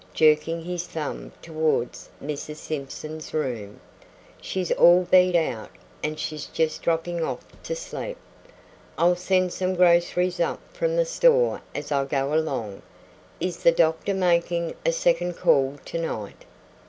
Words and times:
jerking 0.15 0.63
his 0.63 0.87
thumb 0.87 1.31
towards 1.43 2.09
Mrs. 2.23 2.55
Simpson's 2.55 3.35
room; 3.35 3.79
"she's 4.41 4.71
all 4.71 5.03
beat 5.11 5.35
out 5.35 5.69
and 6.03 6.17
she's 6.17 6.47
just 6.47 6.81
droppin' 6.81 7.21
off 7.21 7.45
to 7.61 7.75
sleep. 7.75 8.17
I'll 8.97 9.15
send 9.15 9.53
some 9.53 9.75
groceries 9.75 10.39
up 10.39 10.59
from 10.73 10.95
the 10.95 11.05
store 11.05 11.61
as 11.75 11.91
I 11.91 12.05
go 12.05 12.33
along. 12.33 12.81
Is 13.39 13.57
the 13.61 13.71
doctor 13.71 14.15
makin' 14.15 14.73
a 14.83 14.91
second 14.91 15.33
call 15.37 15.77
tonight?" 15.85 16.45